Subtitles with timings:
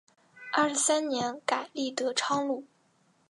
[0.53, 2.65] 二十三年改隶德昌路。